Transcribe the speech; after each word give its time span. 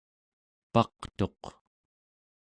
paqtuq 0.73 1.41